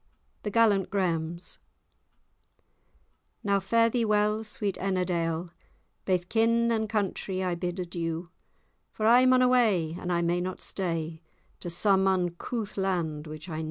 [0.41, 1.59] *THE GALLANT GRAHAMS*
[3.43, 5.51] Now, fare thee well, sweet Ennerdale![#]
[6.05, 8.29] Baith kith and countrie I bid adieu;
[8.91, 11.21] For I maun away, and I may not stay,
[11.59, 13.59] To some uncouth land which I never knew.